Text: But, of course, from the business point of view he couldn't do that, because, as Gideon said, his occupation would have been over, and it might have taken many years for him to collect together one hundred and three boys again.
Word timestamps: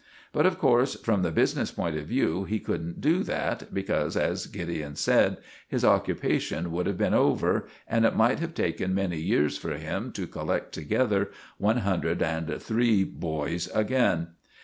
But, 0.33 0.47
of 0.47 0.57
course, 0.57 0.95
from 0.95 1.21
the 1.21 1.29
business 1.29 1.71
point 1.71 1.95
of 1.95 2.07
view 2.07 2.43
he 2.45 2.57
couldn't 2.59 3.01
do 3.01 3.21
that, 3.25 3.71
because, 3.71 4.17
as 4.17 4.47
Gideon 4.47 4.95
said, 4.95 5.37
his 5.67 5.85
occupation 5.85 6.71
would 6.71 6.87
have 6.87 6.97
been 6.97 7.13
over, 7.13 7.67
and 7.87 8.03
it 8.03 8.15
might 8.15 8.39
have 8.39 8.55
taken 8.55 8.95
many 8.95 9.19
years 9.19 9.59
for 9.59 9.77
him 9.77 10.11
to 10.13 10.25
collect 10.25 10.71
together 10.71 11.29
one 11.59 11.77
hundred 11.85 12.23
and 12.23 12.51
three 12.59 13.03
boys 13.03 13.67
again. 13.75 14.29